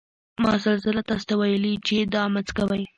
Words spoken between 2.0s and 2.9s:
دا مه څکوئ.